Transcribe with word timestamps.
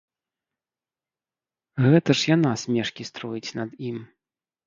Гэта 1.85 2.11
ж 2.21 2.31
яна 2.35 2.51
смешкі 2.63 3.07
строіць 3.11 3.55
над 3.59 3.71
ім. 3.91 3.97